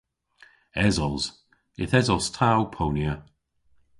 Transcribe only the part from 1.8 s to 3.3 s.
Yth esos ta ow ponya.